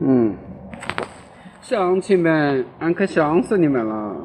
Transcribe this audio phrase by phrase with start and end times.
[0.00, 0.36] 嗯，
[1.60, 4.16] 乡亲们，俺可想死你们了。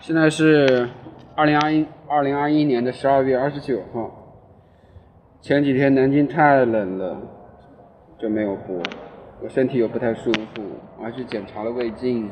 [0.00, 0.88] 现在是
[1.34, 4.38] 二零二一二零二一年的十二月二十九号。
[5.40, 7.20] 前几天南京太冷了，
[8.16, 8.80] 就没有播。
[9.42, 10.62] 我身体又不太舒服，
[10.98, 12.30] 我还去检查了胃镜。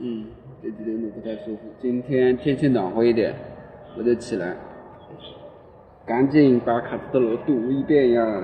[0.00, 0.26] 嗯，
[0.60, 1.62] 这几天都不太舒服。
[1.80, 3.32] 今天天气暖和一点，
[3.96, 4.56] 我就起来，
[6.04, 8.42] 赶紧把卡斯特罗读一遍呀。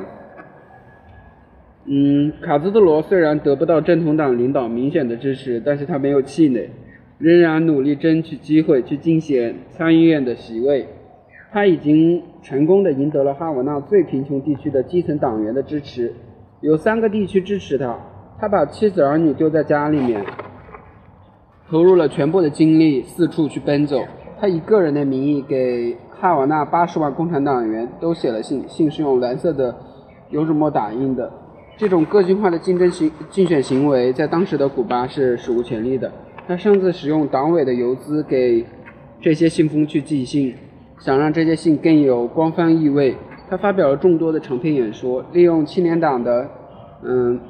[1.85, 6.71] 嗯，卡斯特罗虽然得不到正统党领导明显的支持，但是他没有气馁，
[7.19, 10.87] 仍然努力争取机会去竞选参议院的席位。
[11.51, 16.13] 他已经成功的赢得了哈瓦那最贫穷地区的基层党员的支持，
[16.61, 17.99] 有三个地区支持他。
[18.39, 20.25] 他把妻子儿女丢在家里面，
[21.69, 24.01] 投入了全部的精力四处去奔走。
[24.41, 29.75] 他以个人的名义给哈瓦那八十万共产党员都写了信，信是用蓝色的
[30.31, 31.31] 油纸墨打印的。
[31.83, 36.09] 这种个性化的竞争行竞选行为，在当时的古巴是史无前例的。
[36.47, 38.65] 他甚至使用党委的邮资给
[39.21, 40.55] 这些信封去寄信，
[41.01, 43.17] 想让这些信更有官方意味。
[43.51, 46.49] 他发表了众多的长篇演说，利用青年党的
[47.03, 47.41] 嗯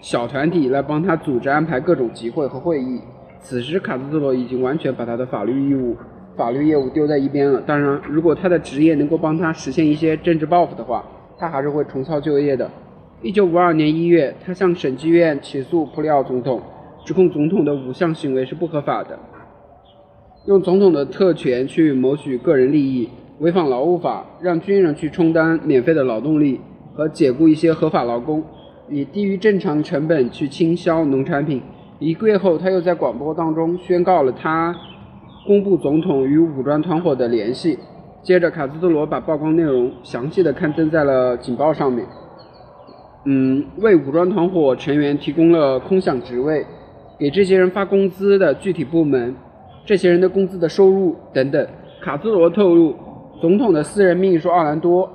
[0.00, 3.00] 小团体来帮他组织安排各种集会和会议。
[3.38, 5.96] 此时，卡斯特罗已经完全把他的法律义务、
[6.36, 7.62] 法律业务丢在一边了。
[7.64, 11.04] 当然，如果他的职业能够帮他实现一些政治抱负的话，
[11.38, 12.68] 他还是会重操旧业的。
[13.22, 16.60] 一九五二年一月，他向审计院起诉普里奥总统，
[17.02, 19.18] 指控总统的五项行为是不合法的：
[20.46, 23.08] 用总统的特权去谋取个人利益，
[23.38, 26.60] 违反劳务法，让军人去充当免费的劳动力
[26.94, 28.44] 和解雇一些合法劳工，
[28.90, 31.62] 以低于正常成本去倾销农产品。
[31.98, 34.76] 一个月后，他又在广播当中宣告了他
[35.46, 37.78] 公布总统与武装团伙的联系。
[38.22, 42.04] 接着，卡斯特罗把曝光内容详细的刊登在了警报上面。
[43.28, 46.64] 嗯，为武装团伙成员提供了空想职位，
[47.18, 49.34] 给这些人发工资的具体部门，
[49.84, 51.66] 这些人的工资的收入等等。
[52.00, 52.94] 卡斯罗透露，
[53.40, 55.10] 总统的私人秘书奥兰多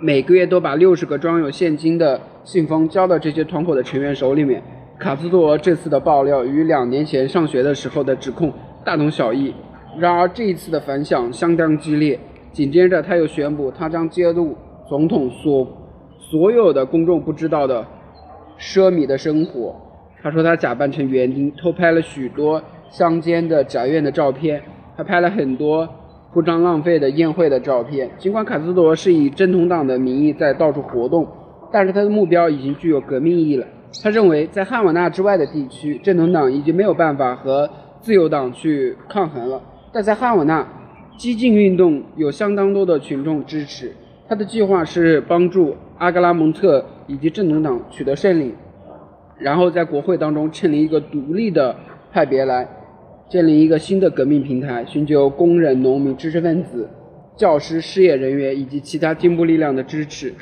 [0.00, 4.62] 每个月都把六十个装有现金的信封交到这些团伙的成员手里面。
[4.98, 8.50] 卡斯罗这次的爆料与两年前上学的时候的指控
[8.82, 9.52] 大同小异，
[9.98, 12.18] 然而这一次的反响相当激烈。
[12.52, 14.56] 紧接着，他又宣布他将揭露
[14.88, 15.68] 总统所。
[16.30, 17.84] 所有的公众不知道的
[18.58, 19.74] 奢靡的生活。
[20.22, 24.60] 他说他假扮成园丁，偷拍了许多乡间的宅院的照片，
[24.96, 25.88] 还拍了很多
[26.32, 28.10] 铺张浪费的宴会的照片。
[28.18, 31.26] 尽管卡斯多是以正统党的名义在到处活动，
[31.72, 33.66] 但是他的目标已经具有革命意义了。
[34.02, 39.62] 他认为在汉瓦那之外的地区，正统党已经没有办法和自由党去抗衡了。
[39.92, 40.66] 但在汉瓦那，
[41.16, 43.92] 激进运动有相当多的群众支持。
[44.28, 48.54] 他的计划是帮助阿格拉蒙特以及正统党取得胜利，
[49.38, 51.74] 然后在国会当中成立一个独立的
[52.12, 52.68] 派别来
[53.30, 56.90] 建立一个新的革命平台，寻求工人、农民、知识分子、
[57.36, 60.34] 教师、失业人员以及其他进步力量的支持。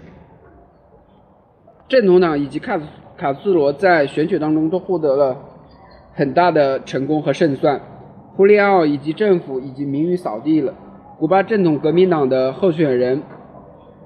[1.86, 2.80] 正统党以及卡
[3.16, 5.36] 卡斯罗在选举当中都获得了
[6.12, 7.80] 很大的成功和胜算，
[8.34, 10.74] 胡里奥以及政府已经名誉扫地了。
[11.20, 13.22] 古巴正统革命党的候选人。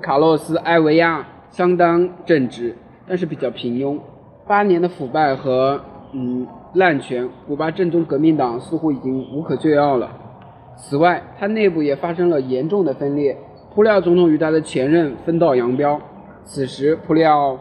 [0.00, 2.74] 卡洛斯·埃维亚相当正直，
[3.06, 3.98] 但是比较平庸。
[4.46, 5.80] 八年的腐败和
[6.12, 10.10] 嗯滥权，古巴正宗革命党似乎已经无可救药了。
[10.76, 13.36] 此外，它内部也发生了严重的分裂。
[13.74, 16.00] 普里奥总统与他的前任分道扬镳。
[16.44, 17.58] 此时，普里奥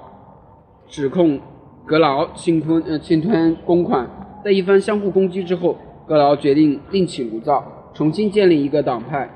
[0.88, 1.40] 指控
[1.86, 4.08] 格劳侵吞呃侵吞公款。
[4.44, 5.76] 在一番相互攻击之后，
[6.08, 7.64] 格劳决定另起炉灶，
[7.94, 9.30] 重新建立一个党派。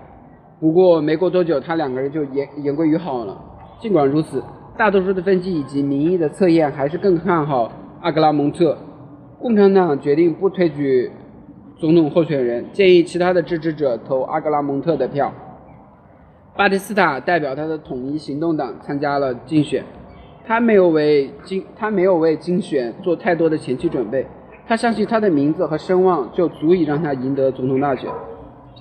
[0.63, 3.37] 不过没过多久，他两个人就言言归于好了。
[3.81, 4.41] 尽管如此，
[4.77, 7.69] 大多数的分析以及民意的测验还是更看好
[7.99, 8.77] 阿格拉蒙特。
[9.39, 11.11] 共产党决定不推举
[11.75, 15.33] 总统候选人，建议其他的支持者投阿格拉蒙特的票。
[16.55, 19.83] 巴蒂斯塔代表他的统一行动党参加了竞选，
[20.47, 24.25] 他没有为竞他没有为竞选做太多的前期准备，
[24.65, 28.09] 他相信他的名字和声望就足以让他赢得总统大选。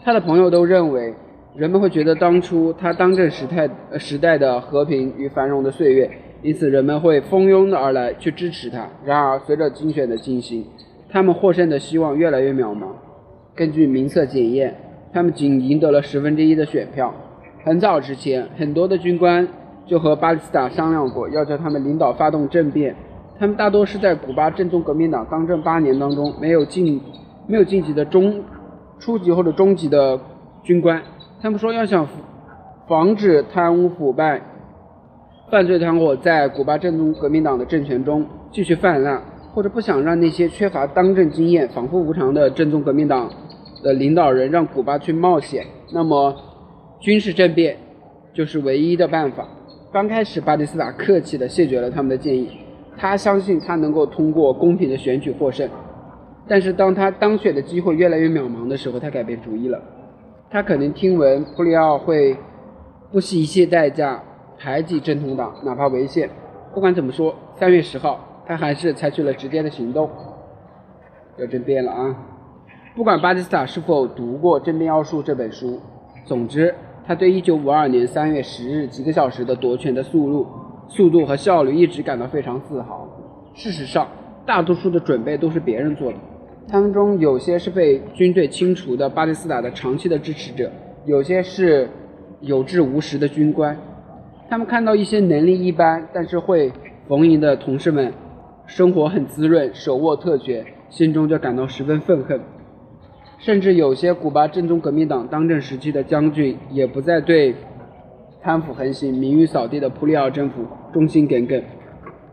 [0.05, 1.13] 他的朋友都认为。
[1.55, 3.69] 人们会觉得当初他当政时代
[3.99, 6.11] 时代的和平与繁荣的岁月，
[6.41, 8.89] 因此人们会蜂拥的而来去支持他。
[9.05, 10.65] 然而，随着竞选的进行，
[11.11, 12.87] 他们获胜的希望越来越渺茫。
[13.55, 14.75] 根据名册检验，
[15.13, 17.13] 他们仅赢得了十分之一的选票。
[17.63, 19.47] 很早之前，很多的军官
[19.87, 22.97] 就和巴蒂斯塔商量过，要叫他们领导发动政变。
[23.39, 26.99] 他们大多是在古巴正宗革命党当政八年当中没有晋
[27.47, 28.43] 没有晋级的中
[28.99, 30.19] 初级或者中级的
[30.63, 31.03] 军官。
[31.43, 32.07] 他们说，要想
[32.87, 34.41] 防止贪污腐败，
[35.51, 39.21] 犯罪团伙在古巴正宗革命党的政权中继续泛滥，
[39.53, 43.29] 或者不想让那些缺乏当政经验、反复无常的正宗革命党
[43.83, 46.33] 的领导人让古巴去冒险，那么
[47.01, 47.77] 军事政变
[48.33, 49.45] 就是唯一的办法。
[49.93, 52.49] 刚开始，巴蒂斯塔客气地谢绝了他们的建议，
[52.97, 55.69] 他相信他能够通过公平的选举获胜。
[56.47, 59.83] 但是当他当选的机会越来越渺茫的时候，他改变主意了。
[60.53, 62.37] 他可能听闻普里奥会
[63.11, 64.23] 不惜一切代价。
[64.59, 66.31] 排挤正统党，哪怕违宪。
[66.73, 70.09] 不管怎么说，三月十号，他还是采取了直接的行动。
[71.37, 72.17] 要政变了啊！
[72.95, 75.81] 不管巴蒂斯塔是否读过《政变要术》这本书，
[76.25, 76.73] 总之，
[77.05, 80.47] 他对1952年3月10日几个小时的夺权的速度、
[80.87, 83.09] 速度和效率一直感到非常自豪。
[83.55, 84.07] 事实上，
[84.47, 86.19] 大多数的准备都是别人做的。
[86.69, 90.71] 他们中有些是被军队清除的巴蒂斯塔的长期的支持者，
[91.05, 91.89] 有些是
[92.41, 93.77] 有志无实的军官。
[94.49, 96.73] 他们看到一些能力一般但是会
[97.09, 98.13] 逢迎的同事们
[98.67, 102.41] 生活很滋润，手握特权，心中就感到十分愤恨。
[103.39, 107.55] 甚至有些古巴正宗革命党当政时期的将军也不再对
[108.41, 111.61] 贪腐横行、名誉扫地的普里奥政府忠心耿耿。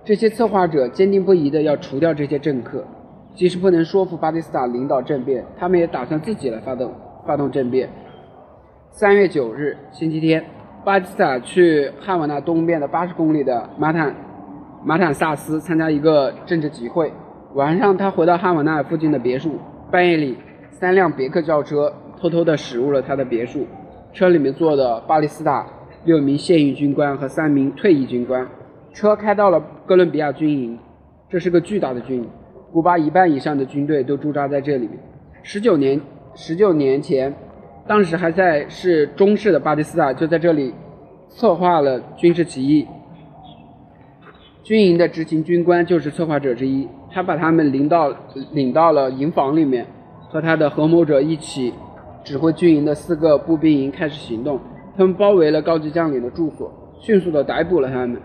[0.06, 2.86] 这些策划者坚定不移地要除掉这些政客，
[3.36, 6.94] 即使不能说服巴蒂斯塔领导政变，他们也打算自己来发动
[7.26, 7.90] 发动政变。
[8.92, 10.44] 三月九日，星期天。
[10.86, 14.16] 巴基斯坦去汉瓦那东边的八十公里的马坦
[14.84, 17.12] 马坦萨斯参加一个政治集会。
[17.54, 19.60] 晚上，他回到汉瓦那附近的别墅。
[19.92, 20.38] 半夜里，
[20.72, 23.68] 三辆别克轿车偷偷地驶入了他的别墅。
[24.14, 25.66] 车里面坐的巴利斯塔
[26.06, 28.48] 六名现役军官和三名退役军官。
[28.94, 30.80] 车开到了哥伦比亚军营，
[31.30, 32.30] 这是个巨大的军营，
[32.72, 34.90] 古巴一半以上的军队都驻扎在这里。
[35.44, 36.00] 十九年
[36.36, 37.34] 十九年前。
[37.88, 40.72] 当时还在是中式的巴蒂斯塔就在这里
[41.28, 42.86] 策划了军事起义，
[44.62, 48.14] 军营的执行军官就是策划者之一，他把他们领到
[48.52, 49.88] 领到了营房里面，
[50.28, 51.74] 和他的合谋者一起
[52.24, 54.60] 指挥军营的四个步兵营开始行动。
[54.96, 58.22] 他们包围了高级将领的住所，迅速地逮捕了他们。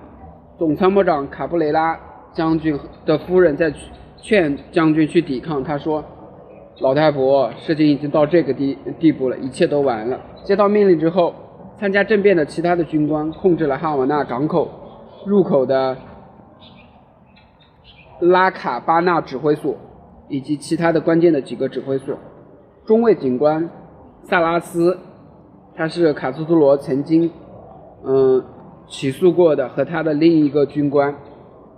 [0.59, 1.99] 总参谋长卡布雷拉
[2.35, 3.73] 将军的夫人在
[4.25, 6.03] 劝将军去抵抗，他说。
[6.81, 10.19] 老太婆，事情已经到这个地地步了，一切都完了。
[10.43, 11.33] 接到命令之后，
[11.79, 14.69] 参加政变的其他的军官控制了哈瓦那港口
[15.25, 15.97] 入口的
[18.19, 19.77] 拉卡巴纳指挥所，
[20.29, 22.17] 以及其他的关键的几个指挥所。
[22.85, 23.71] 中尉警官
[24.25, 24.99] 萨拉斯，
[25.77, 27.31] 他是卡斯特罗曾经
[28.05, 28.43] 嗯
[28.89, 31.15] 起诉过的，和他的另一个军官，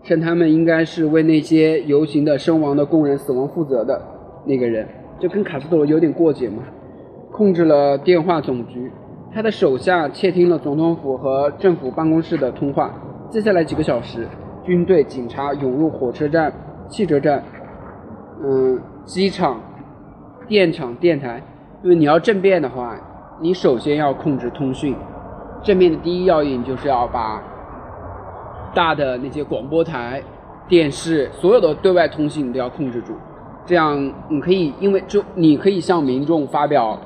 [0.07, 4.01] 称他们应该是为那些游行的身亡的工人死亡负责的。
[4.45, 4.87] 那个人
[5.19, 6.63] 就跟卡斯特罗有点过节嘛，
[7.33, 8.91] 控制了电话总局，
[9.35, 12.95] 他的手下窃听了总统府和政府办公室的通话。
[13.29, 14.27] 接下来几个小时，
[14.65, 16.53] 军队、警察涌入火车站、
[16.89, 17.43] 汽车站、
[18.43, 19.61] 嗯，机场、
[20.47, 21.43] 电厂、电台。
[21.83, 22.97] 因为你要政变的话，
[23.41, 24.95] 你首先要控制通讯。
[25.63, 27.43] 政变的第一要义就是要把
[28.77, 30.23] 大的那些广播台、
[30.69, 33.15] 电视，所有的对外通信你都要控制住。
[33.65, 37.01] 这样，你可以因为就你可以向民众发表，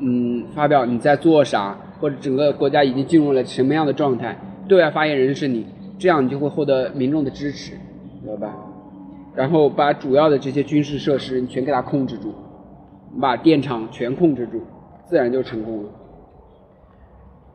[0.00, 4.38] 嗯，发表你在做啥，或者整个国家已经进入了什么样的状态，
[4.68, 5.66] 对外发言人是你，
[5.98, 7.72] 这样你就会获得民众的支持，
[8.22, 8.54] 知道吧？
[9.34, 12.34] 然后把主要的这些军事设施你全给它控制住，
[13.18, 14.60] 把电厂全控制住，
[15.06, 15.88] 自然就成功了。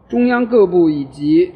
[0.10, 1.52] 中央各部以及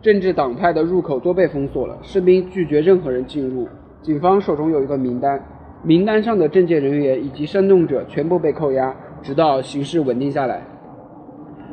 [0.00, 3.66] 政治党派的入口都被封锁了，士兵拒绝任何人进入，
[4.00, 5.42] 警方手中有一个名单。
[5.82, 10.62] 名单上的政界人员以及煽动者全部被扣押，直到形势稳定下来。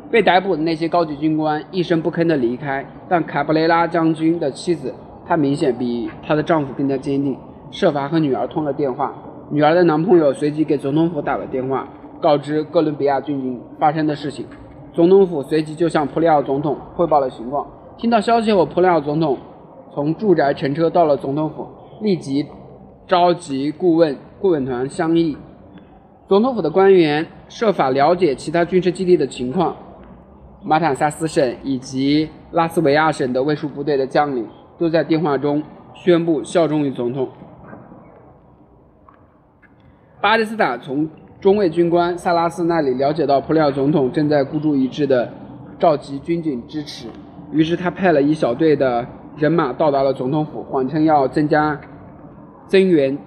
[0.10, 4.92] 被逮捕的那些高级军官一声不吭地离开，但卡布雷拉将军的妻子，
[5.28, 7.38] 她明显比她的丈夫更加坚定，
[7.70, 9.14] 设法和女儿通了电话。
[9.52, 11.88] 女儿的男朋友随即给总统府打了电话，
[12.20, 14.46] 告知哥伦比亚军营发生的事情。
[14.94, 17.68] 总统府随即就向普里奥总统汇报了情况。
[17.98, 19.38] 听到消息后，普里奥总统
[19.94, 21.68] 从住宅乘车到了总统府，
[22.02, 22.46] 立即。
[23.08, 25.38] 召集顾问顾问团商议，
[26.28, 29.76] 总统府的官员设法了解其他军事基地的情况。
[30.64, 34.48] 马坦萨斯省以及拉斯维亚省的卫戍部队的将领
[34.80, 35.62] 都在电话中
[35.94, 37.30] 宣布效忠于总统。
[40.20, 41.08] 巴蒂斯塔从
[41.40, 45.32] 中尉军官萨拉斯那里了解到普里奥总统正在孤注一掷地
[45.78, 47.08] 召集军警支持，
[47.56, 49.08] 于是他派了一小队的
[49.38, 51.80] 人马到达了总统府，谎称要增加。
[52.68, 53.18] 增援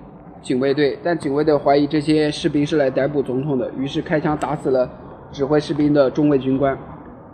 [0.42, 4.87] 警卫队，但警卫队怀疑这些士兵是来逮捕总统的，于是开枪打死了
[5.32, 6.76] 指挥士兵的中尉军官。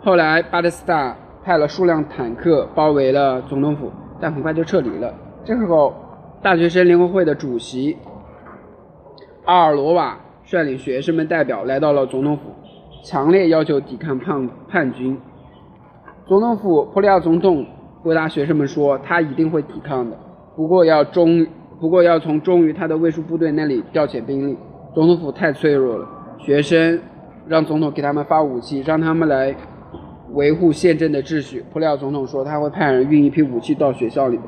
[0.01, 5.13] 后来，巴蒂斯塔派了数辆坦克包围了总统府，但很快就撤离了。
[5.43, 5.93] 这时候，
[6.41, 7.97] 大学生联合会的主席
[9.43, 12.43] 阿尔罗瓦率领学生们代表来到了总统府，
[13.03, 15.19] 强烈要求抵抗叛叛军。
[16.27, 17.63] 总统府普里奥总统
[18.01, 20.17] 回答学生们说，他一定会抵抗的，
[20.55, 21.45] 不过要忠，
[21.79, 24.57] 不过要从忠于他的卫戍部队那里调遣兵力。
[24.95, 26.07] 总统府太脆弱了，
[26.39, 26.99] 学生
[27.45, 29.55] 让总统给他们发武器，让他们来
[30.31, 31.63] 维护宪政的秩序。
[31.71, 34.39] 普里奥总统说他会派人运一批武器到学校里。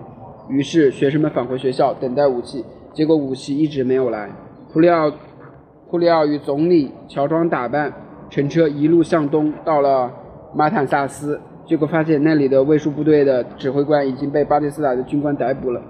[0.49, 4.27] 于是学生们返回学校等待武器，结果武器一直没有来。
[4.73, 5.11] 普里奥
[5.91, 7.93] 普里奥与总理乔装打扮，
[8.31, 10.11] 乘车一路向东，到了
[10.55, 15.81] 马坦萨斯，结果发现那里的卫戍部队的指挥官已经被巴蒂斯塔的军官逮捕了。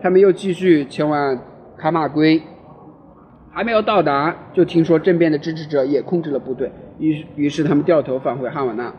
[0.00, 1.38] 他们又继续前往
[1.76, 2.42] 卡马圭。
[3.50, 8.92] 还没有到达，就听说政变的支持者也控制了部队，于于是他们掉头返回哈瓦那，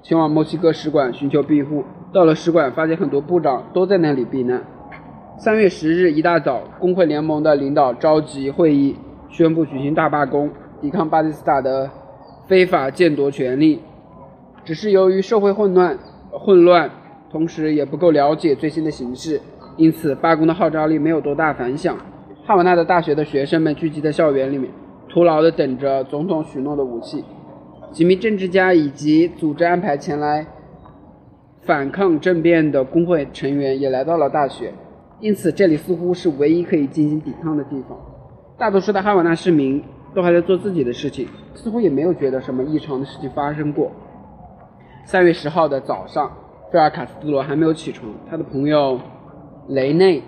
[0.00, 1.82] 前往墨西哥使馆寻求庇护。
[2.12, 4.62] 到了使馆，发现很多部长都在那里避难。
[5.38, 8.96] 三月十日一大早，工会联盟的领导召集会议，
[9.28, 10.48] 宣布举行大罢工，
[10.80, 11.90] 抵抗巴蒂斯塔的
[12.46, 13.80] 非法建夺权力。
[14.66, 15.96] 只是由于社会混乱，
[16.32, 16.90] 混乱，
[17.30, 19.40] 同时也不够了解最新的形势，
[19.76, 21.96] 因此罢工的号召力没有多大反响。
[22.44, 24.68] 哈瓦那的大学的学生们聚集在校园里面，
[25.08, 27.24] 徒劳地等着总统许诺的武器。
[27.92, 30.44] 几名政治家以及组织安排前来
[31.60, 34.74] 反抗政变的工会成员也来到了大学，
[35.20, 37.96] 因此这里似乎是唯一可以进行抵抗的地方。
[38.58, 39.80] 大多数的哈瓦那市民
[40.12, 43.92] 都还在做自己的事情，似乎也没有觉得什么异常的事情发生过。
[45.06, 46.28] 三月十号的早上，
[46.72, 48.98] 菲尔卡斯特罗还没有起床，他的朋友
[49.68, 50.20] 雷内。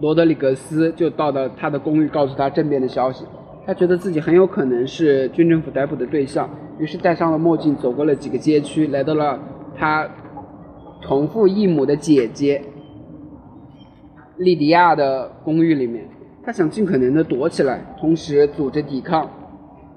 [0.00, 3.24] 罗德里格斯就到了他的公寓，告诉他政变的消息。
[3.66, 9.36] 他觉得自己很有可能是军政府逮捕的对象，于是戴上了墨镜，走过了几个街区，来到了
[9.76, 10.08] 他
[11.02, 12.62] 同父异母的姐姐
[14.36, 16.08] 莉迪亚的公寓里面。
[16.44, 19.28] 他想尽可能的躲起来，同时组织抵抗。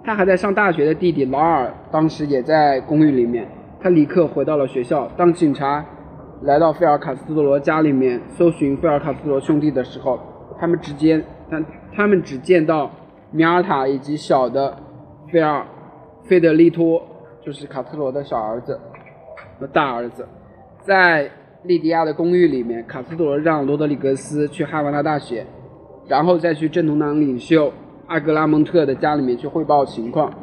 [0.03, 3.47] 他还在上大学的弟弟劳尔当时也在公寓里面。
[3.81, 5.09] 他立刻回到了学校。
[5.17, 5.85] 当警察。
[6.43, 10.19] 来到费尔卡斯特罗家里面搜寻费尔卡斯特罗兄弟的时候，
[10.59, 12.89] 他们只见他他们只见到
[13.29, 14.75] 米尔塔以及小的
[15.31, 15.63] 费尔
[16.23, 16.99] 费德利托，
[17.45, 18.79] 就是卡斯特罗的小儿子
[19.59, 20.27] 和大儿子，
[20.81, 21.29] 在
[21.61, 25.45] 利迪亚的公寓里面，卡斯特罗让罗德里格斯去哈瓦那大学，
[26.07, 27.71] 然后再去正统党领袖
[28.07, 30.33] 阿格拉蒙特的家里面去汇报情况。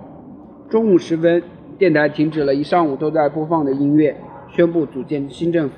[0.71, 1.42] 中午时分，
[1.78, 4.16] 电台停止了一上午都在播放的音乐。
[4.50, 5.75] 宣布组建新政府，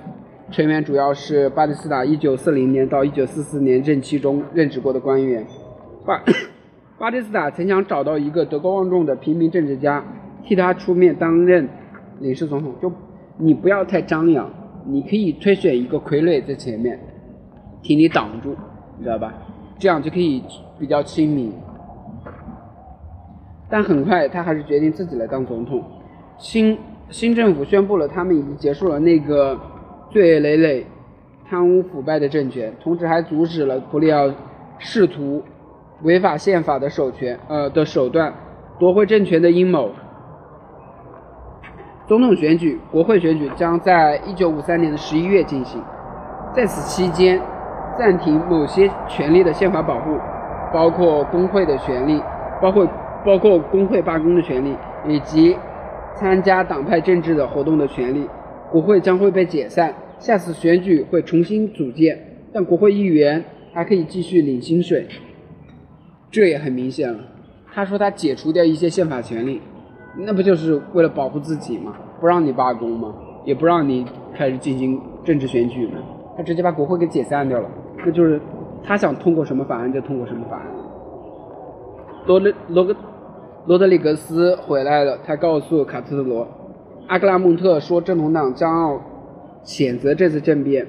[0.51, 5.47] 成员主要是巴蒂斯塔1940年到1944年任期中任职过的官员。
[6.07, 6.23] 巴
[6.99, 10.03] 巴蒂斯塔曾想找到一个德高望重的平民政治家，
[10.43, 11.69] 替他出面担任
[12.21, 12.75] 临时总统。
[12.81, 12.91] 就
[13.37, 14.49] 你不要太张扬，
[14.87, 16.99] 你可以推选一个傀儡在前面，
[17.83, 18.57] 替你挡住，
[18.97, 19.35] 你知道吧？
[19.79, 20.43] 这样就可以
[20.79, 21.53] 比较亲民。
[23.71, 25.83] 但很快他还是决定自己来当总统。
[26.37, 26.79] 新。
[27.13, 29.59] 新政府宣布了，他们已经结束了那个
[30.11, 30.87] 罪恶累累、
[31.45, 34.31] 贪污腐败的政权，同时还阻止了普里奥
[34.79, 35.43] 试图
[36.03, 38.33] 违法宪法的手权呃的手段
[38.79, 39.91] 夺回政权的阴谋。
[42.07, 45.83] 总统选举、国会选举将在一九五三年的十一月进行，
[46.55, 47.43] 在此期间
[47.99, 50.17] 暂停某些权利的宪法保护，
[50.73, 52.23] 包括工会的权利，
[52.63, 52.87] 包括
[53.25, 55.57] 包括工会罢工的权利，以及。
[56.13, 58.29] 参加党派政治的活动的权利，
[58.71, 62.19] 国会将会被解散，下次选举会重新组建，
[62.53, 65.07] 但国会议员还可以继续领薪水。
[66.31, 67.21] 这也很明显了。
[67.73, 69.63] 他说他解除掉一些宪法权利，
[70.19, 71.95] 那不就是为了保护自己吗？
[72.21, 73.15] 不让你罢工吗？
[73.47, 76.03] 也不让你开始进行政治选举吗？
[76.37, 77.71] 他直接把国会给解散掉了，
[78.05, 78.39] 那就是
[78.83, 80.67] 他想通过什么法案就通过什么法案。
[82.27, 82.95] 罗勒罗格。
[83.67, 86.49] 罗德里格斯回来了，他告诉卡斯特罗，
[87.09, 89.01] 阿格拉蒙特说，正统党将要
[89.63, 90.87] 谴责这次政变，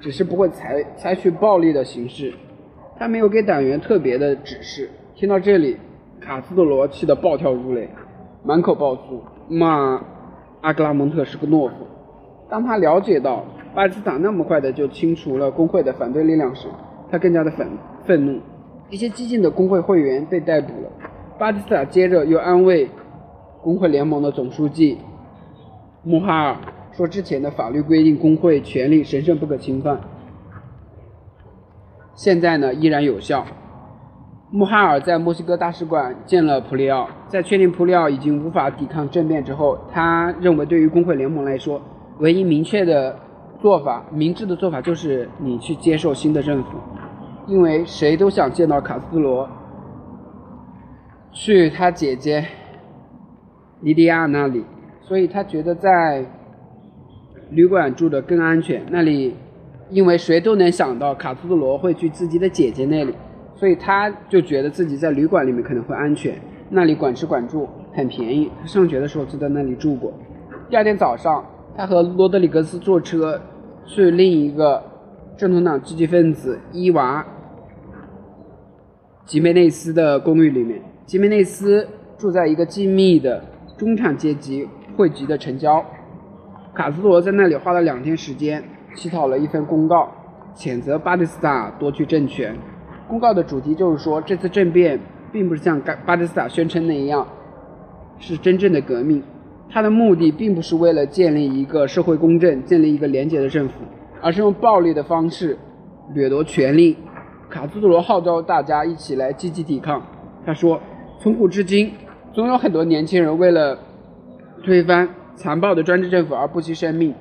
[0.00, 2.32] 只是不会采采取暴力的形式。
[2.96, 4.88] 他没有给党员特别的指示。
[5.16, 5.76] 听到这里，
[6.20, 7.88] 卡斯特罗气得暴跳如雷，
[8.44, 10.00] 满口爆粗，骂
[10.60, 11.74] 阿格拉蒙特是个懦夫。
[12.48, 13.44] 当他了解到
[13.74, 16.68] 巴基斯坦那么快的就清除了工会的反对力量时，
[17.10, 17.66] 他更加的愤
[18.06, 18.40] 愤怒。
[18.88, 21.03] 一些激进的工会会员被逮捕了。
[21.36, 22.88] 巴蒂斯塔接着又安慰
[23.60, 24.98] 工会联盟的总书记
[26.04, 26.56] 穆哈尔
[26.92, 29.98] 说：“之前的法律规定工会权利神圣不可侵犯，
[32.14, 33.44] 现在呢依然有效。”
[34.52, 41.82] 穆哈尔在墨西哥大使馆见了普利奥，在确定普利奥已经无法抵抗政变之后，他认为对于工会联盟来说，
[42.20, 43.18] 唯一明确的
[43.60, 46.78] 做法、明智的做法就是你去接受新的政府，
[47.48, 49.48] 因为谁都想见到卡斯罗
[51.34, 52.46] 去他姐姐
[53.80, 54.64] 莉迪亚那里，
[55.02, 56.24] 所以他觉得在
[57.50, 58.80] 旅馆住的更安全。
[58.88, 59.34] 那里，
[59.90, 63.12] 因为谁都能想到卡斯特罗会去自己的姐姐那里，
[63.56, 66.34] 所以他就觉得自己在旅馆里面可能会安全。
[66.70, 68.50] 那里管吃管住，很便宜。
[68.60, 70.12] 他上学的时候就在那里住过。
[70.70, 71.44] 第二天早上，
[71.76, 73.40] 他和罗德里格斯坐车
[73.84, 74.82] 去另一个
[75.36, 77.26] 正统党积极分子伊娃
[79.26, 80.80] 吉梅内斯的公寓里面。
[81.06, 83.44] 吉梅内斯住在一个精密的
[83.76, 85.84] 中产阶级汇集的城郊。
[86.72, 90.10] 卡斯罗在那里花了两天时间，起草了一份公告，
[90.56, 92.56] 谴责巴蒂斯塔夺取政权。
[93.06, 94.98] 公告的主题就是说，这次政变
[95.30, 97.26] 并不是像巴蒂斯塔宣称那样
[98.18, 99.22] 是真正的革命，
[99.68, 103.74] 他的目的并不是为了建立一个社会公正、建立一个廉洁的政府，
[104.22, 105.58] 而是用暴力的方式
[106.14, 106.96] 掠夺权力。
[107.50, 110.02] 卡斯特罗号召大家一起来积极抵抗。
[110.46, 110.78] 他说
[111.24, 111.90] ：“从古至今，
[112.34, 113.78] 总有很多年轻人为了
[114.62, 117.14] 推翻。”残暴的专制政府而不惜生命，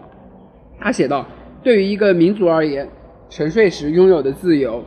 [0.78, 1.26] 他写道
[1.64, 2.88] ：“对于一个民族而言，
[3.30, 4.84] 沉睡时拥有的自由，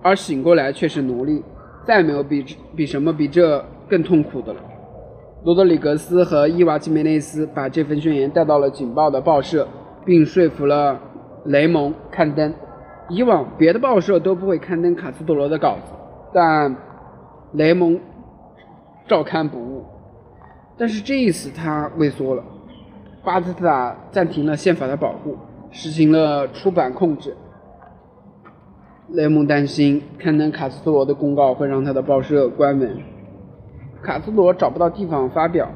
[0.00, 1.42] 而醒过来却是奴隶，
[1.84, 4.60] 再没有比比什么比这更痛苦的了。”
[5.44, 9.66] 罗德里格斯和伊娃基梅内斯把这份宣言带到了《警报》的报社，
[10.06, 10.98] 并说服了
[11.46, 12.54] 雷蒙刊登。
[13.10, 15.92] 以往别的报社都不会刊登卡斯特罗的稿子，
[16.32, 16.74] 但
[17.52, 18.00] 雷蒙
[19.06, 19.84] 照看不误。
[20.76, 22.42] 但是这一次他畏缩了。
[23.24, 25.36] 巴兹塔暂停了宪法的保护，
[25.70, 27.36] 实行了出版控制。
[29.10, 32.98] 雷蒙担心刊登卡斯特罗的公告会让他的报社关门。
[34.02, 35.70] 卡斯特罗找不到地方发表，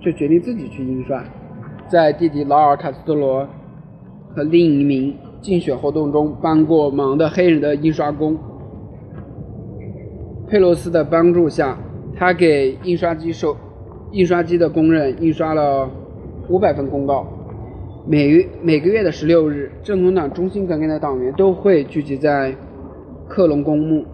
[0.00, 1.24] 就决定自己去印刷。
[1.88, 3.48] 在弟弟劳尔·卡斯特罗
[4.36, 8.38] 和另一名竞选活动中帮过忙的黑人的印刷工
[10.46, 11.76] 佩洛斯的帮助下，
[12.22, 13.56] 他给印刷机手
[14.12, 15.90] 印刷机的工人印刷了。
[16.48, 17.26] 五百份公告，
[18.06, 22.54] 每月每个月的十六日，正统党忠心耿耿的党员都会聚集在
[23.28, 24.04] 克隆公墓，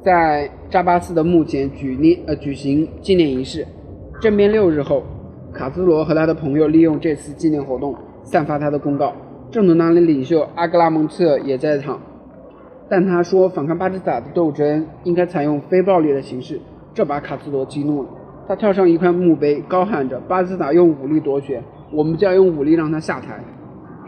[0.00, 3.66] 在扎巴斯的墓前举念呃举行纪念仪式。
[4.20, 5.02] 政变六日后，
[5.52, 9.12] 卡斯罗和他的朋友利用这次纪念活动散发他的公告。
[9.50, 12.00] 正统党的领袖阿格拉蒙特也在场，
[12.88, 16.60] 但他说反抗巴基斯坦的斗争应该采用非暴力的形式，
[16.96, 18.08] 这把卡斯罗激怒了。
[18.48, 23.38] 他跳上一块墓碑，高喊着：“巴基斯坦用武力夺权。”我们将用武力让他下台。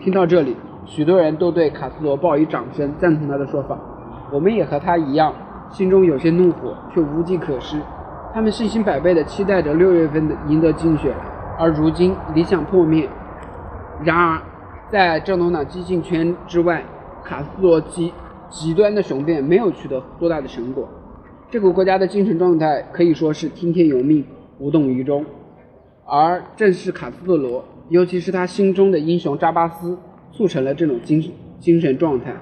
[0.01, 3.79] 听到这里，许多人都对卡斯罗报以掌声，赞同他的说法。
[4.33, 5.35] 我们也和他一样，
[5.69, 7.79] 心中有些怒火，却无计可施。
[8.33, 11.13] 他们信心百倍地期待着六月份的赢得竞选，
[11.59, 13.07] 而如今理想破灭。
[14.03, 14.41] 然而，
[14.89, 16.83] 在正统党激进圈之外，
[17.23, 18.15] 卡斯罗极
[18.49, 20.89] 极端的雄辩没有取得多大的成果。
[21.51, 24.23] 这个国家的精神状态可以说是听天由命，
[24.59, 25.25] 无动于衷。
[26.05, 29.97] 而正是卡斯特罗，尤其是他心中的英雄扎巴斯，
[30.31, 32.35] 促成了这种精精神状态。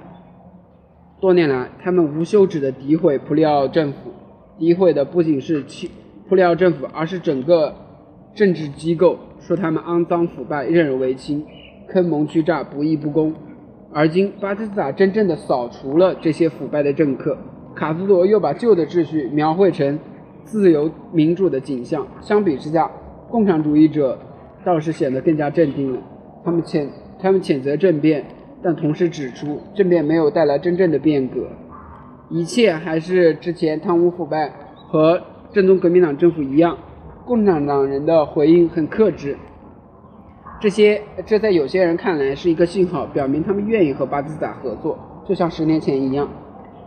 [1.21, 4.11] 多年来，他们无休止的诋毁普利奥政府，
[4.59, 5.89] 诋毁的不仅是其
[6.29, 7.73] 普利奥政府，而是整个
[8.35, 11.47] 政治机构，说他们肮脏腐败、任人唯亲、
[11.87, 13.33] 坑蒙屈诈、不义不公。
[13.93, 17.39] 而今，巴基斯坦真正的扫除了这些腐败的政客，
[17.77, 19.99] 卡斯罗又把旧的秩序描绘成
[20.45, 22.07] 自由民主的景象。
[22.23, 22.91] 相比之下，
[23.29, 24.19] 共产主义者
[24.65, 26.01] 倒是显得更加镇定了。
[26.43, 26.89] 他们谴
[27.21, 28.25] 他们谴责政变，
[28.63, 31.47] 但同时指出政变没有带来真正的变革，
[32.31, 34.51] 一切还是之前贪污腐败
[34.89, 35.21] 和
[35.53, 36.79] 正宗革命党政府一样。
[37.27, 39.37] 共产党人的回应很克制。
[40.61, 44.97] 这些这在有些人看来是一个信号，表明他们愿意和巴基斯坦合作，
[45.29, 46.27] 就像十年前一样。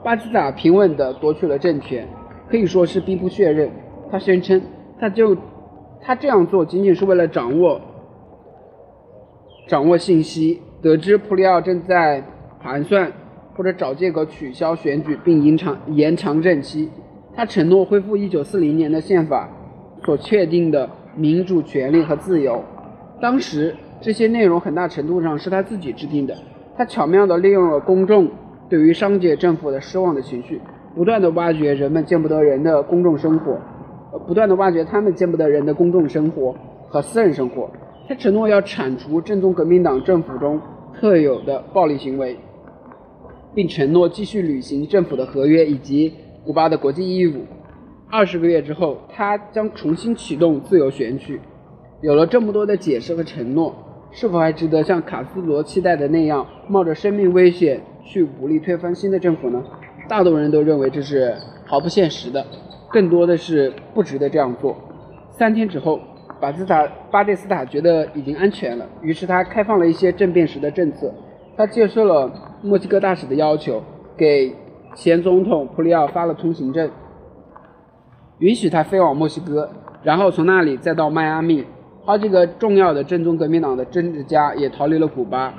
[0.03, 2.07] 巴基斯坦平稳地夺取了政权，
[2.49, 3.69] 可以说是兵不血刃。
[4.11, 4.61] 他宣称，
[4.99, 5.35] 他就。
[6.01, 7.81] 他这样做仅仅是为了掌握
[9.67, 12.23] 掌握信息，得知普里奥正在
[12.61, 13.11] 盘算
[13.53, 16.89] 或者找借口取消选举并延长延长任期。
[17.35, 19.49] 他承诺恢复1940年的宪法
[20.05, 22.63] 所确定的民主权利和自由。
[23.21, 26.33] 当时这些内容很大程度上是他自己制定的。
[26.77, 28.29] 他巧妙地利用了公众
[28.69, 30.61] 对于商界政府的失望的情绪，
[30.95, 33.57] 不断地挖掘人们见不得人的公众生活。
[34.27, 36.55] 不断的挖掘他们见不得人的公众生活
[36.87, 37.69] 和私人生活。
[38.07, 40.59] 他承诺要铲除正宗革命党政府中
[40.99, 42.37] 特有的暴力行为，
[43.53, 46.11] 并承诺继续履行政府的合约以及
[46.43, 47.45] 古巴的国际义务。
[48.09, 51.39] 二十个月之后，他将重新启动自由选举。
[52.01, 53.75] 有了这么多的解释和承诺，
[54.09, 57.79] 是否还值得像卡斯罗期待的那样，冒着生命危险
[58.09, 59.63] 去武力推翻新的政府呢？
[60.07, 61.31] 大多人都认为这是
[61.67, 62.43] 毫不现实的，
[62.89, 64.75] 更多的是不值得这样做。
[65.29, 65.99] 三天之后，
[66.41, 71.13] 巴斯塔巴蒂斯塔觉得已经安全了，于是他开放了一些政变时的政策。
[71.55, 72.31] 他接受了
[72.63, 73.83] 墨西哥大使的要求，
[74.17, 74.55] 给
[74.95, 76.89] 前总统普里奥发了通行证，
[78.39, 79.69] 允许他飞往墨西哥，
[80.01, 81.63] 然后从那里再到迈阿密。
[82.05, 85.53] 好几个重要的正宗革命党的政治家也逃离了古巴。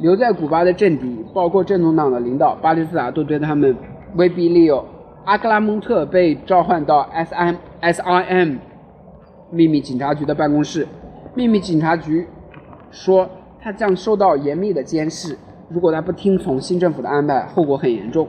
[0.00, 3.76] 留在古巴的政敌，包括正统党的领导巴蒂斯塔，都对他们
[4.16, 4.82] 威逼利诱。
[5.26, 8.54] 阿克拉蒙特被召唤到 S M S I M
[9.50, 10.88] 秘密警察局的办公室，
[11.34, 12.26] 秘密警察局
[12.90, 13.28] 说
[13.60, 15.36] 他将受到严密的监视，
[15.68, 18.26] 如果他不听从新政府的安排，后果很严重。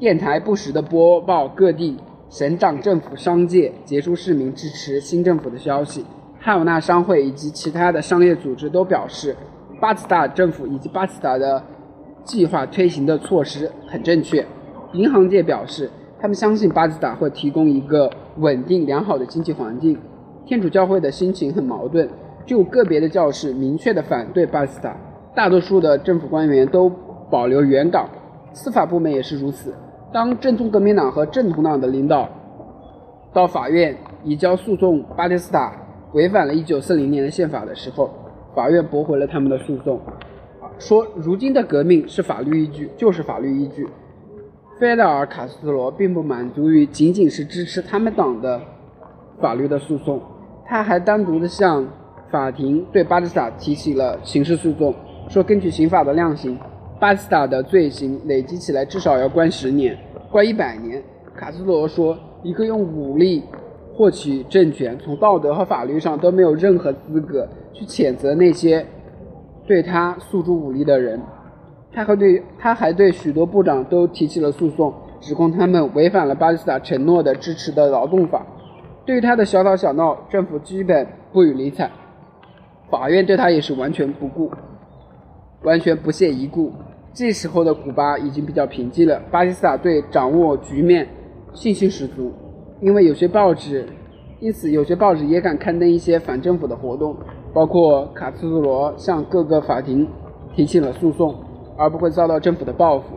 [0.00, 1.96] 电台不时地播报各地
[2.28, 6.04] 省长、政府、商界、杰出市民支持新政府的消息，
[6.40, 9.36] 汉瓦纳商会以及其他的商业组织都表示。
[9.80, 11.62] 巴基斯塔政府以及巴基斯塔的
[12.24, 14.44] 计划推行的措施很正确。
[14.92, 19.98] 银行界表示，他们相信巴基斯塔会提供一个稳定良好的经济环境。
[20.46, 22.08] 天主教会的心情很矛盾，
[22.46, 24.96] 就个别的教士明确地反对巴基斯塔，
[25.34, 26.90] 大多数的政府官员都
[27.30, 28.08] 保留原岗，
[28.52, 29.74] 司法部门也是如此。
[30.12, 32.28] 当正宗革命党和正统党的领导
[33.32, 35.72] 到法院移交诉讼巴蒂斯塔
[36.12, 38.08] 违反了一九四零年的宪法的时候。
[38.56, 40.00] 法院驳回了他们的诉讼，
[40.78, 43.86] 说如今的革命是法律依据，就是法律依据。
[44.80, 48.58] 费德尔·卡斯特罗并不满足于仅仅是支持他们党的
[49.42, 50.22] 法律的诉讼，
[50.64, 51.86] 他还单独的向
[52.30, 54.94] 法庭对巴蒂斯塔提起了刑事诉讼，
[55.28, 56.58] 说根据刑法的量刑，
[56.98, 59.94] 巴蒂斯塔的罪行累积起来至少要关十年，
[60.30, 61.02] 关一百年。
[61.34, 63.42] 卡斯特罗说，一个用武力。
[63.96, 68.84] 获取政权，从道德和法律上都没有任何资格去谴责那些
[69.66, 71.18] 对他诉诸武力的人。
[71.92, 78.44] 他还对他还对许多部长都提起了诉讼，指控他们违反了巴基斯坦承诺的支持的劳动法。
[79.06, 81.90] 对于他的小打小闹，政府基本不予理睬，
[82.90, 84.50] 法院对他也是完全不顾，
[85.62, 86.70] 完全不屑一顾。
[87.14, 91.08] 这时候的古巴已经比较平静了，巴基斯坦对掌握局面
[91.54, 92.30] 信心十足。
[92.80, 93.86] 因为有些报纸，
[94.38, 97.16] 因此有些报纸也敢刊登一些反政府的活动，
[97.54, 100.06] 包括卡斯特罗向各个法庭
[100.54, 101.34] 提起了诉讼，
[101.78, 103.16] 而不会遭到政府的报复。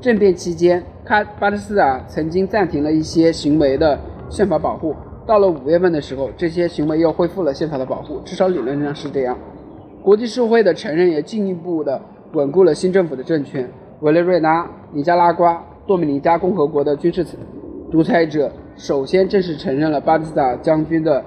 [0.00, 3.96] 政变期间，卡巴特斯塔曾经暂停了一些行为的
[4.28, 4.92] 宪法保护，
[5.24, 9.38] 到了五月份的时候，这些行为又恢复了宪法的保护，至少理论上是这样。
[10.02, 12.00] 国际社会的承认也进一步的
[12.32, 13.68] 稳固了新政府的政权。
[14.00, 17.24] 委内瑞拉、尼加拉瓜、多米尼加共和国的军事
[17.90, 18.50] 独裁者。
[18.76, 21.24] 首先正式承认了巴蒂斯塔将军的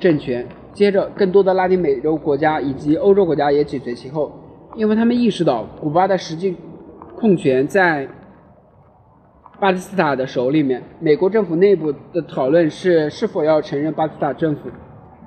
[0.00, 4.32] 政权，接着更多的拉丁美洲国家以及欧洲国家也紧随其后，
[4.74, 6.56] 因为他们意识到古巴的实际
[7.14, 8.08] 控权在
[9.60, 10.82] 巴蒂斯塔的手里面。
[10.98, 14.70] 美国政府内部的讨论是是否要承认巴蒂斯塔政府，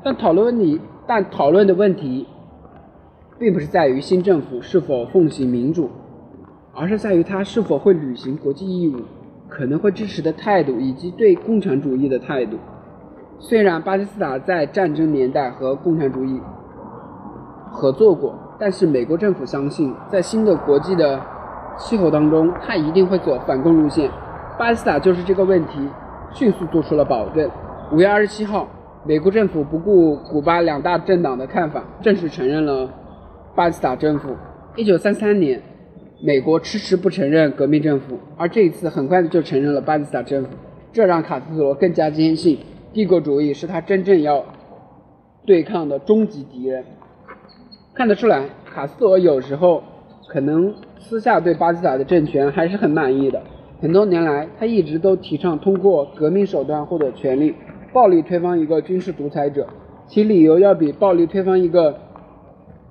[0.04, 2.28] 但讨论问题，但讨论的问题
[3.38, 5.90] 并不是在于新政府是否奉行民主，
[6.74, 9.00] 而是在于他是否会履行国际义务。
[9.50, 12.58] 可能会支持的态度，以及对共产主义的态度。
[13.40, 16.40] 虽然巴基斯坦在战争年代和共产主义
[17.72, 21.20] 合作过，但是美国政府相信，在新的国际的
[21.78, 24.10] 气候当中，他一定会走反共路线。
[24.58, 25.90] 巴基斯坦就是这个问题，
[26.32, 27.50] 迅速做出了保证。
[27.92, 28.68] 五月二十七号，
[29.04, 32.90] 美国政府不顾古巴两大政党的看法，正式承认了
[33.56, 34.36] 巴基斯坦政府。
[34.76, 35.62] 一九三三年。
[36.22, 40.50] 美国迟迟不承认革命政府，而这一次很快就承认了巴基斯坦政府，
[40.92, 42.58] 这让卡斯特罗更加坚信
[42.92, 44.44] 帝国主义是他真正要
[45.46, 46.84] 对抗的终极敌人。
[47.94, 49.82] 看得出来，卡斯特罗有时候
[50.28, 53.42] 可能私下对巴基斯坦的政权还是很满意的。
[53.82, 57.56] 很多年来，他一直都提倡通过革命手段获得权力，
[57.94, 59.66] 暴力推翻一个军事独裁者，
[60.06, 61.98] 其理由要比暴力推翻一个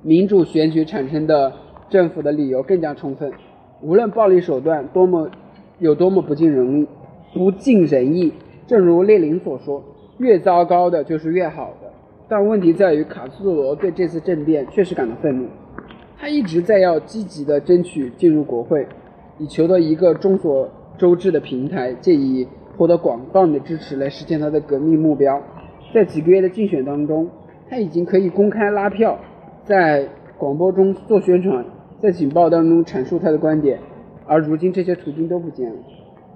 [0.01, 1.53] 民主选举产生的。
[1.91, 3.33] 政府的理由更加充分，
[3.81, 5.31] 无论暴力手段多么
[5.79, 6.87] 有多么不尽人意，
[7.33, 8.33] 不尽人意。
[8.67, 9.83] 正如列宁所说，
[10.19, 11.91] 越糟糕的就是越好的。
[12.29, 15.47] 但问题在于，卡斯特罗对这次政变确实感到愤怒。
[16.19, 18.87] 他一直在要积极的争取进入国会，
[19.39, 22.47] 以求得一个众所周知的平台，借以
[22.77, 25.41] 获得广泛的支持来实现他的革命目标。
[25.95, 27.31] 在几个月的竞选当中，
[27.71, 29.17] 他已经可以公开拉票，
[29.65, 31.65] 在广播中做宣传。
[32.01, 33.79] 在警报当中阐述他的观点，
[34.27, 35.77] 而如今这些途径都不见了。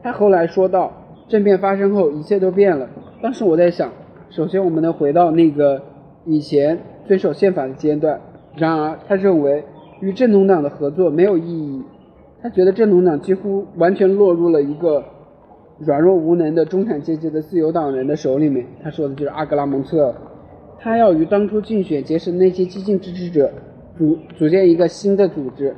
[0.02, 0.92] 他后来说道
[1.28, 2.88] ：“政变发生后，一切都变了。
[3.22, 3.92] 当时我在想，
[4.30, 5.80] 首先我们能回到那个
[6.24, 8.20] 以前遵守宪法的阶段，
[8.56, 9.64] 然而，他认为
[10.00, 11.82] 与正统党的合作没有意义。
[12.42, 15.04] 他觉得正统党几乎完全落入了一个
[15.78, 18.66] 软弱无能的中产阶级的自由党人的手里面。
[18.82, 20.12] 他说的就是阿格拉蒙特。
[20.80, 23.48] 他要与当初竞选结识的那些激进支持者
[23.96, 25.74] 组组建一个新的组织。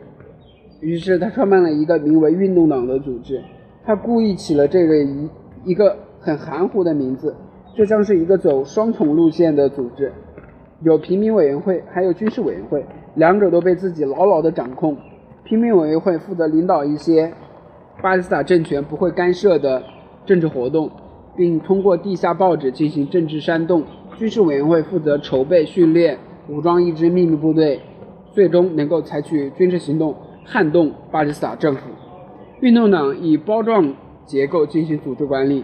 [0.80, 3.40] 于是，他创办了一个名为“运动党”的组织。
[3.84, 5.28] 他故意起了这个一
[5.64, 7.34] 一个很含糊的名字。
[7.76, 10.12] 这将是一个走双重路线的组织，
[10.82, 12.84] 有平民委员会，还有军事委员会，
[13.16, 14.96] 两者都被自己牢牢地掌控。
[15.42, 17.32] 平民委员会负责领导一些
[18.00, 19.82] 巴基斯坦政权不会干涉的
[20.24, 20.88] 政治活动，
[21.36, 23.82] 并通过地下报纸进行政治煽动。
[24.16, 26.16] 军事委员会负责筹备、训练、
[26.48, 27.80] 武装一支秘密部队，
[28.34, 31.80] 最终能够采取军事行动撼动巴基斯坦政府。
[32.60, 33.94] 运动党以包状
[34.26, 35.62] 结构进行组织管理。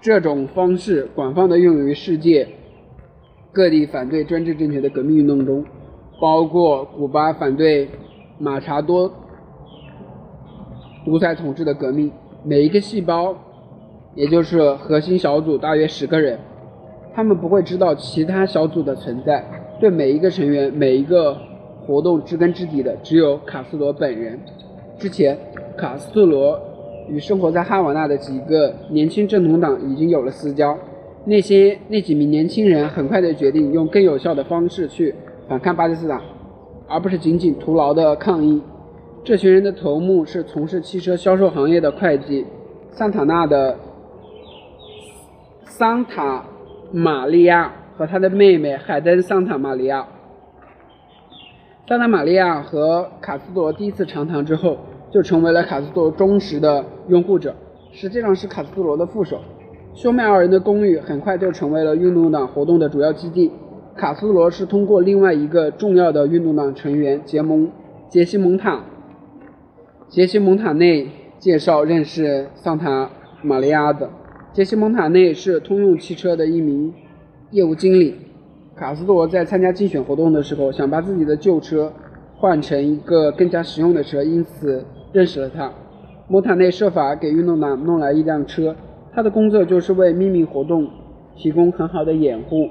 [0.00, 2.46] 这种方式广泛的用于世界
[3.52, 5.64] 各地反对专制政权的革命运动中，
[6.20, 7.88] 包括古巴反对
[8.38, 9.10] 马查多
[11.04, 12.10] 独裁统治的革命。
[12.44, 13.34] 每一个细胞，
[14.14, 16.38] 也就是核心小组，大约十个人，
[17.14, 19.42] 他们不会知道其他小组的存在。
[19.80, 21.36] 对每一个成员、每一个
[21.86, 24.38] 活动知根知底的，只有卡斯罗本人。
[24.98, 25.38] 之前，
[25.76, 26.60] 卡斯特罗。
[27.06, 30.74] 与生活在哈瓦那的几个年轻正统党已经有了私交，
[31.26, 35.14] 那些那几名年轻人很快的决定用更有效的方式去
[35.46, 36.18] 反抗巴基斯坦，
[36.88, 38.62] 而不是仅仅徒劳的抗议。
[39.22, 42.46] 这群人的头目是从事汽车销售行业的会计
[42.90, 43.76] 桑塔纳的
[45.66, 46.46] 桑塔
[46.90, 50.06] 玛利亚和他的妹妹海登桑塔玛利亚。
[51.88, 54.78] 桑塔玛利亚和卡斯罗第一次长谈之后。
[55.14, 57.54] 就成为了卡斯罗忠实的拥护者，
[57.92, 59.40] 实际上是卡斯罗的副手。
[59.94, 63.52] 兄妹二人的公寓很快就成为了运动党活动的主要基地。
[63.94, 67.70] 卡斯罗是通过另外一个重要的运动党成员杰蒙
[68.08, 68.82] 杰西蒙塔
[70.08, 73.08] 杰西蒙塔内介绍认识桑塔
[73.40, 74.10] 玛利亚的。
[74.52, 76.92] 杰西蒙塔内是通用汽车的一名
[77.54, 78.16] 业务经理。
[78.74, 81.92] 卡斯特罗在参加竞选活动的时候，想把自己的旧车
[82.34, 84.84] 换成一个更加实用的车，因此。
[85.12, 85.72] 认识了他，
[86.26, 88.74] 莫塔内设法给运动党弄来一辆车。
[89.12, 90.90] 他的工作就是为秘密活动
[91.36, 92.68] 提供很好的掩护。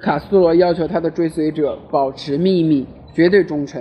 [0.00, 3.80] 卡斯罗要求他的追随者保持秘密，绝对忠诚。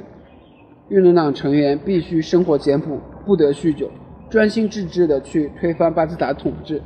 [0.90, 3.90] 运动党成员必须生活简朴，不得酗酒，
[4.30, 6.80] 专心致志地去推翻巴基斯坦统治。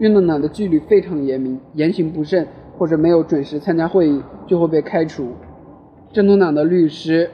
[0.00, 5.28] 运动党的纪律非常严明，言行不慎或者没有准时参加会议就会被开除。
[6.12, 7.30] 正统党的律师。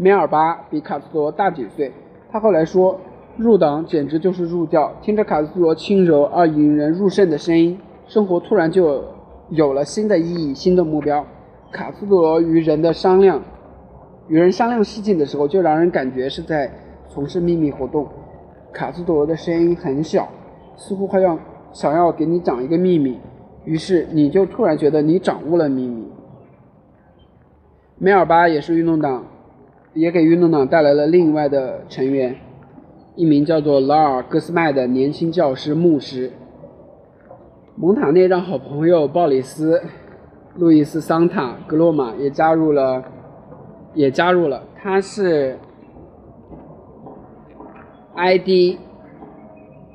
[0.00, 1.90] 梅尔巴比卡斯罗大几岁，
[2.30, 3.00] 他后来说，
[3.36, 4.92] 入党简直就是入教。
[5.02, 9.02] 听着卡斯罗轻柔而引人入胜的声音，生活突然就
[9.48, 11.26] 有了新的意义、新的目标。
[11.72, 13.42] 卡斯罗与人的商量，
[14.28, 16.70] 与人商量事情的时候，就让人感觉是在
[17.08, 18.06] 从事秘密活动。
[18.72, 20.28] 卡斯罗的声音很小，
[20.76, 21.36] 似乎还要
[21.72, 23.18] 想要给你讲一个秘密，
[23.64, 26.06] 于是你就突然觉得你掌握了秘密。
[27.98, 29.24] 梅尔巴也是运动党。
[29.94, 32.36] 也给运动党带来了另外的成员，
[33.16, 36.30] 一名叫做劳尔·戈斯麦的年轻教师牧师。
[37.74, 39.78] 蒙塔内让好朋友鲍里斯·
[40.54, 43.02] 路易斯·桑塔格洛马也加入了，
[43.94, 44.62] 也加入了。
[44.76, 45.58] 他是
[48.14, 48.78] 埃迪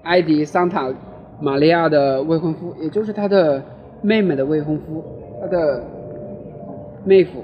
[0.04, 0.92] 埃迪桑塔
[1.44, 3.62] 玛利亚的未婚夫，也就是他的
[4.02, 5.04] 妹妹的未婚夫，
[5.42, 5.84] 他的
[7.04, 7.44] 妹夫。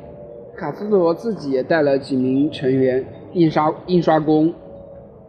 [0.55, 4.53] 卡斯特罗自己也带了几名成员，印刷印刷工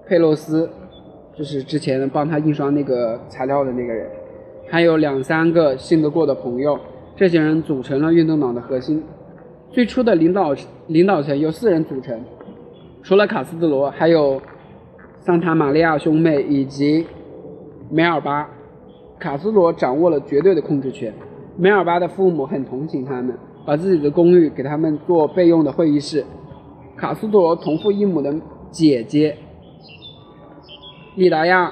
[0.06, 0.70] 佩洛斯，
[1.36, 4.08] 就是之前帮他印刷那个材料的那个人，
[4.68, 6.78] 还有两三个信得过的朋友，
[7.16, 9.02] 这些人组成了运动党的核心。
[9.72, 10.54] 最初的领导
[10.86, 12.20] 领导层由四人组成，
[13.02, 14.40] 除了卡斯特罗，还有
[15.18, 17.04] 桑塔玛利亚兄妹以及
[17.90, 18.48] 梅尔巴。
[19.20, 21.14] 卡斯罗掌握了绝对的控制权，
[21.56, 23.38] 梅尔巴的父母很同情他们。
[23.66, 26.24] 把自己的公寓给他们做备用的会议室。
[26.96, 28.34] 卡斯罗同父异母的
[28.70, 29.36] 姐姐
[31.14, 31.70] 利达亚、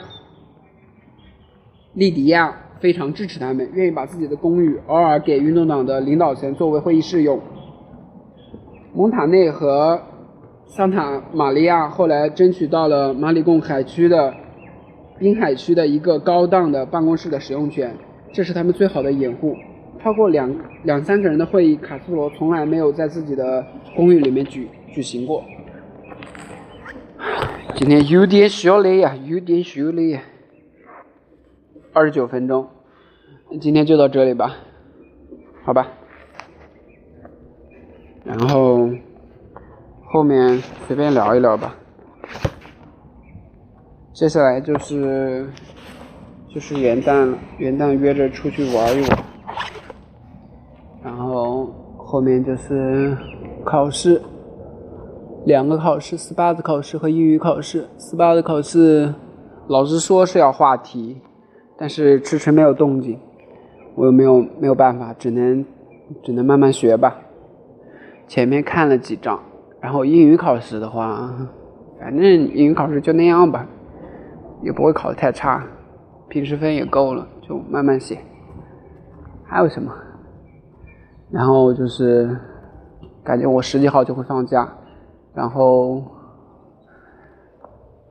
[1.94, 7.40] 利迪亚非常支持他们，愿意把自己的公寓偶尔给运动党的领导层作为会议室用。
[8.92, 9.98] 蒙塔内和
[10.66, 14.34] 桑塔玛利亚后来争取到了马里贡海区的
[15.18, 17.94] 滨海区的一个高档的办公室的使用权，
[18.32, 19.56] 这是他们最好的掩护。
[20.00, 20.54] 超过两
[20.84, 25.42] 两三个人的会议，卡斯罗从来没有在自己的公寓里面举举行过。
[27.74, 30.20] 今天有点小累呀，有点小累呀。
[31.92, 32.68] 二十九分钟，
[33.60, 34.54] 今天就到这里吧，
[35.64, 35.88] 好吧。
[38.24, 38.88] 然后
[40.04, 41.74] 后面随便聊一聊吧。
[44.18, 45.48] 接下来就是
[46.52, 49.18] 就是元旦了，元旦约着出去玩一玩。
[51.04, 53.16] 然后后面就是
[53.64, 54.20] 考试，
[55.46, 57.86] 两个考试，四八的考试和英语考试。
[57.96, 59.14] 四八的考试，
[59.68, 61.18] 老师说是要画题，
[61.76, 63.16] 但是迟迟没有动静，
[63.94, 65.64] 我又没有没有办法，只能
[66.24, 67.16] 只能慢慢学吧。
[68.26, 69.40] 前面看了几章，
[69.80, 71.32] 然后英语考试的话，
[72.00, 73.64] 反正英语考试就那样吧。
[74.62, 75.64] 也不会考得太差，
[76.28, 78.18] 平时分也够了，就慢慢写。
[79.44, 79.92] 还有什么？
[81.30, 82.36] 然后就是
[83.22, 84.68] 感觉我十几号就会放假，
[85.34, 86.02] 然后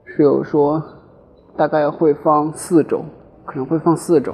[0.06, 0.84] 室友说
[1.56, 3.04] 大概会放四周，
[3.46, 4.34] 可能会放四周，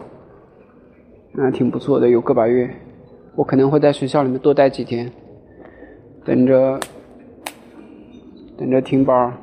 [1.34, 2.70] 那挺不错的，有个把月。
[3.36, 5.12] 我可能会在学校里面多待几天，
[6.24, 6.80] 等着
[8.58, 9.34] 等着停班。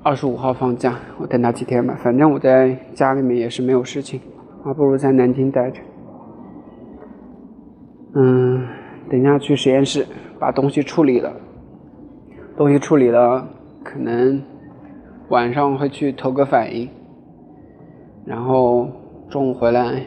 [0.00, 1.98] 二十五号放假，我等他几天吧。
[2.00, 4.20] 反正我在家里面也是没有事情，
[4.64, 5.80] 还不如在南京待着。
[8.14, 8.66] 嗯，
[9.10, 10.06] 等下去实验室
[10.38, 11.32] 把东西处理了，
[12.56, 13.46] 东西处理了，
[13.82, 14.40] 可能
[15.30, 16.88] 晚上会去投个反应，
[18.24, 18.88] 然后
[19.28, 20.06] 中午回来，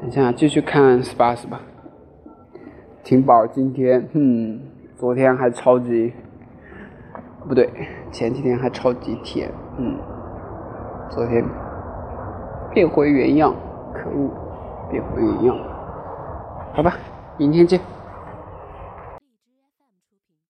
[0.00, 1.60] 等下继续看 SPAS 吧。
[3.02, 4.60] 挺宝今天，嗯，
[4.96, 6.12] 昨天还超级。
[7.48, 7.72] 不对，
[8.12, 9.96] 前几天还超级甜，嗯，
[11.08, 11.42] 昨天
[12.74, 13.54] 变回原样，
[13.94, 14.30] 可恶，
[14.90, 15.56] 变回原样，
[16.74, 16.92] 好吧，
[17.38, 17.80] 明天见。